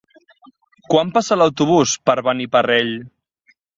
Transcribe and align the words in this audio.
Quan 0.93 1.11
passa 1.17 1.37
l'autobús 1.39 1.93
per 2.11 2.17
Beniparrell? 2.29 2.95